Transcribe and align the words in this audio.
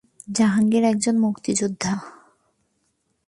জাহাঙ্গীর 0.31 0.83
একজন 0.83 1.15
মুক্তিযোদ্ধা। 1.17 1.93